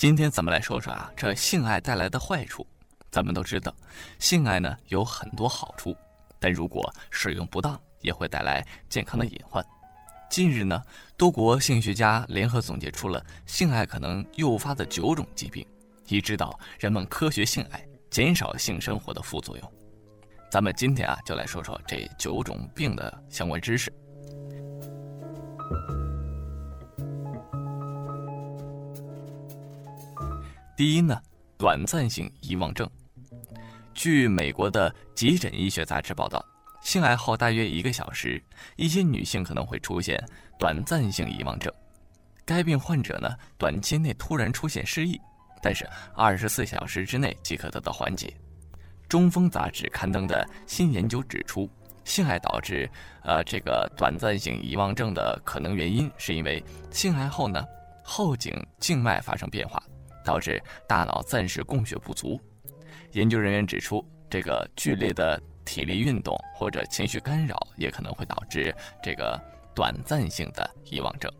[0.00, 2.66] 今天咱们来说说啊，这性爱带来的坏处。
[3.10, 3.70] 咱们都知道，
[4.18, 5.94] 性爱呢有很多好处，
[6.38, 9.62] 但如果使用不当，也会带来健康的隐患。
[10.30, 10.82] 近日呢，
[11.18, 15.66] 多国性学家联合总结出了性爱可能诱发的九种疾病，
[16.08, 19.72] 以指导人们科学性爱，减少性生活的副作用。
[20.50, 23.92] 咱们今天啊，就来说说这九种病的相关知识。
[30.80, 31.20] 第一呢，
[31.58, 32.88] 短暂性遗忘症。
[33.92, 36.42] 据美国的急诊医学杂志报道，
[36.80, 38.42] 性爱后大约一个小时，
[38.76, 40.18] 一些女性可能会出现
[40.58, 41.70] 短暂性遗忘症。
[42.46, 45.20] 该病患者呢，短期内突然出现失忆，
[45.60, 48.34] 但是二十四小时之内即可得到缓解。
[49.06, 51.68] 中风杂志刊登的新研究指出，
[52.04, 52.90] 性爱导致
[53.22, 57.62] 呃这个短暂性遗忘症的可能原因，是因为性爱后呢，
[58.02, 59.78] 后颈静脉发生变化。
[60.24, 62.40] 导致大脑暂时供血不足。
[63.12, 69.40] 研究人员指出，这个剧烈的体力运动或者情绪干扰也可能会导致这个
[69.74, 71.32] 短暂性的遗忘症。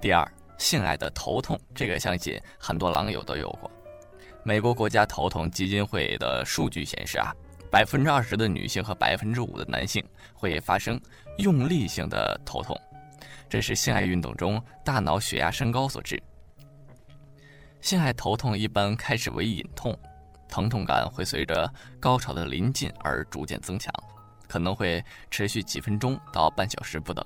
[0.00, 3.70] 第二，性爱的头痛，这个相信很多狼友都有过。
[4.42, 7.34] 美国国家头痛基金会的数据显示啊。
[7.70, 11.00] 百分之二十的女性和百分之五的男性会发生
[11.38, 12.78] 用力性的头痛，
[13.48, 16.20] 这是性爱运动中大脑血压升高所致。
[17.80, 19.96] 性爱头痛一般开始为隐痛，
[20.48, 23.92] 疼痛感会随着高潮的临近而逐渐增强，
[24.48, 27.24] 可能会持续几分钟到半小时不等。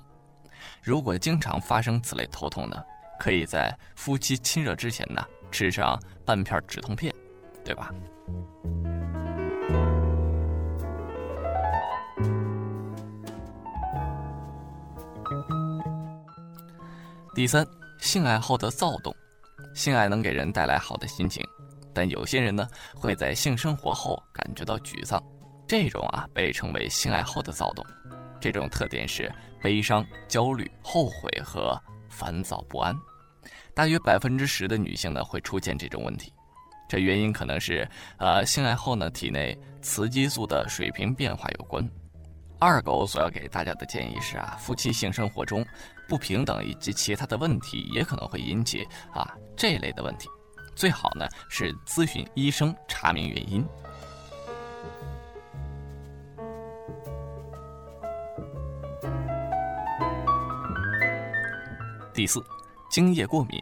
[0.81, 2.83] 如果经常发生此类头痛呢，
[3.19, 7.13] 可以在夫妻亲热之前呢吃上半片止痛片，
[7.63, 7.91] 对吧？
[17.35, 17.65] 第三，
[17.97, 19.11] 性爱后的躁动，
[19.73, 21.43] 性爱能给人带来好的心情，
[21.91, 25.19] 但有些人呢会在性生活后感觉到沮丧，
[25.67, 27.83] 这种啊被称为性爱后的躁动，
[28.39, 31.75] 这种特点是悲伤、焦虑、后悔和
[32.07, 32.95] 烦躁不安，
[33.73, 36.31] 大约百分之十的女性呢会出现这种问题，
[36.87, 41.83] 这原因可能是呃性爱后呢体内雌激素的水平变化有关。
[42.65, 45.65] 二狗所要给大家的建议是啊，夫妻性生活中
[46.07, 50.29] 不平等以及其他的问题也可能会引起啊这类的问题，
[50.73, 53.65] 最好呢是咨询医生查明原因。
[62.13, 62.43] 第四，
[62.89, 63.61] 精液过敏，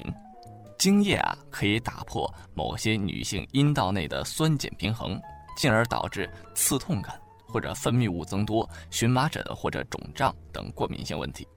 [0.78, 5.20] 精液啊可以打破某些女性阴道内的酸碱平衡，
[5.58, 7.21] 进而导致刺痛感。
[7.52, 11.48] 或者分泌物增多、荨麻疹或者肿胀等过敏性问题。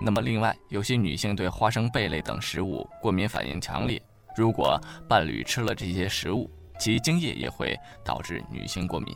[0.00, 4.00] 那么，另外有些女性对花生、贝类等食物过敏反应强烈，
[4.34, 6.50] 如果伴侣吃了这些食物，
[6.80, 9.14] 其精液也会导致女性过敏。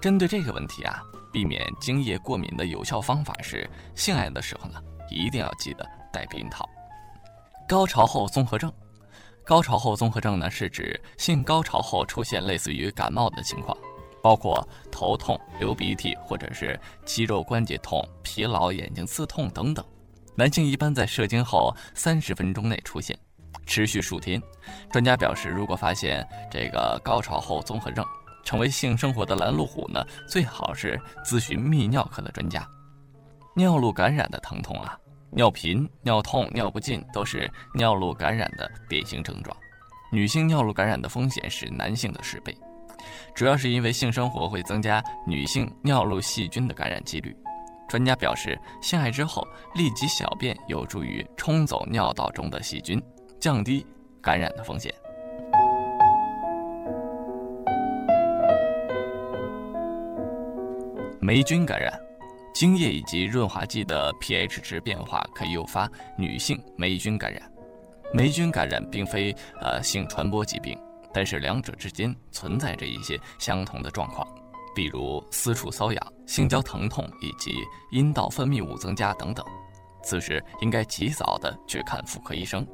[0.00, 1.00] 针对这个问题啊，
[1.32, 6.68] 避免精液过敏的有效方法是：性爱的时候呢，一定要记得戴避孕套。
[7.68, 8.72] 高潮后综合症，
[9.44, 13.76] 高潮后综合症呢，是指性高潮后出现类似于感冒的情况。
[14.22, 19.84] 包括头痛、流鼻涕，或者是肌肉关节痛、疲劳、眼睛刺痛等等。
[20.34, 23.18] 男性一般在射精后三十分钟内出现，
[23.66, 24.40] 持续数天。
[24.90, 28.04] 专家表示，如果发现这个高潮后综合症
[28.44, 32.66] 成为性生活的拦路虎呢，最好是咨询泌尿科的专家。
[33.54, 34.96] 尿路感染的疼痛啊，
[35.30, 39.56] 尿频、尿痛、尿不尽都是尿路感染的典型症状。
[40.12, 42.56] 女性尿路感染的风险是男性的十倍。
[43.38, 47.36] 主要是因为性生活会增加女性尿路细菌的感染几率。
[47.88, 53.00] 专家表示，性爱之后立即小便有助于冲走尿道中的细菌，
[53.38, 53.86] 降低
[54.20, 54.92] 感染的风险。
[61.20, 61.96] 霉菌感染，
[62.52, 67.40] 精液以及润滑剂的 pH 值变化可以诱发女性霉菌感染。
[68.12, 70.76] 霉菌感染并非呃性传播疾病。
[71.12, 74.26] 但是两者之间存在着一些相同的状况，
[74.74, 77.54] 比如私处瘙痒、性交疼痛以及
[77.90, 79.44] 阴道分泌物增加等等，
[80.02, 82.66] 此时应该及早的去看妇科医生。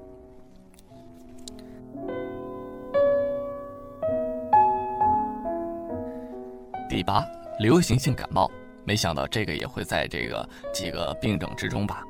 [6.88, 7.24] 第八，
[7.58, 8.50] 流行性感冒，
[8.84, 12.04] 没想到这个也会在这个几个病症之中吧？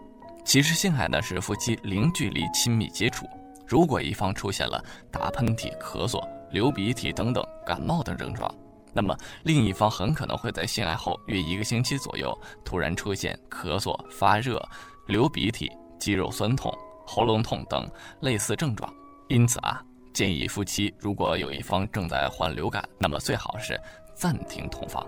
[0.45, 3.27] 其实性爱呢是夫妻零距离亲密接触。
[3.75, 4.81] 如果一方出现了
[5.11, 8.49] 打喷嚏、咳嗽、流鼻涕等等感冒等症状，
[8.93, 12.33] 那么另一方很可能会在性爱后约一个星期左右
[12.65, 14.63] 突然出现咳嗽、发热、
[15.09, 15.69] 流鼻涕、
[15.99, 16.73] 肌肉酸痛、
[17.05, 17.85] 喉咙痛等
[18.21, 18.89] 类似症状。
[19.27, 19.83] 因此啊，
[20.13, 23.77] 建议夫妻如果有一方正在患流感，那么最好是
[24.15, 25.05] 暂停同房。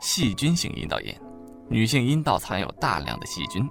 [0.00, 1.20] 细菌性阴道炎，
[1.68, 3.68] 女性阴道藏有大量的细菌，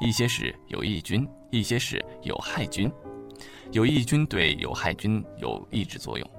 [0.00, 2.90] 一些是有益菌，一些是有害菌。
[3.72, 6.30] 有益菌对有害菌有抑制作用，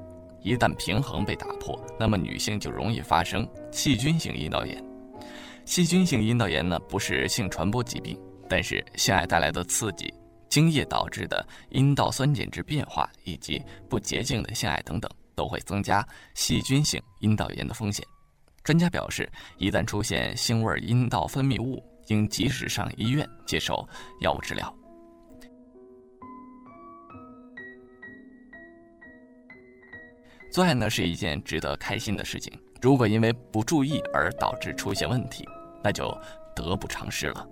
[0.41, 4.83] 一旦平衡被打破，那么女性就容易发生细菌性阴道炎。
[5.65, 10.13] 细菌性阴道炎呢，不是性传播疾病，但是性爱带来的刺激、
[10.49, 18.05] 精液导致的阴道酸碱值变化以及不洁净的性爱等等，都会增加细菌性阴道炎的风险。
[18.63, 23.85] 专家表示，一旦出现腥味阴道分泌物，应及时上医院接受
[24.21, 24.73] 药物治疗。
[30.49, 35.43] 做爱呢是一件值得开心的事情，如果因为不注意而导致出现问题，
[35.83, 36.15] 那就
[36.55, 37.45] 得不偿失了。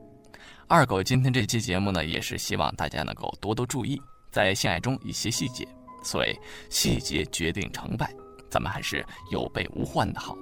[0.67, 5.67] 二狗今天这期节目呢，也是希望大家能够多多注意在性爱中一些细节。
[6.03, 8.13] 所谓细节决定成败，
[8.49, 10.37] 咱们还是有备无患的好。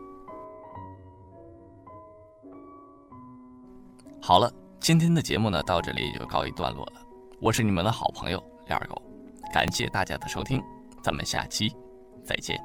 [4.21, 7.01] 好了，今天的节目呢到这里就告一段落了。
[7.39, 9.01] 我是你们的好朋友廖二狗，
[9.54, 10.62] 感谢大家的收听，
[11.01, 11.74] 咱们下期。
[12.24, 12.60] 再见。